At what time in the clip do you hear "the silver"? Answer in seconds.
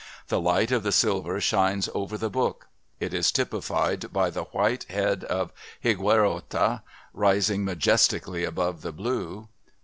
0.81-1.39